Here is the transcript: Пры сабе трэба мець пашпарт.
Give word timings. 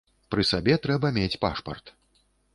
Пры 0.35 0.45
сабе 0.51 0.77
трэба 0.87 1.13
мець 1.19 1.39
пашпарт. 1.45 1.95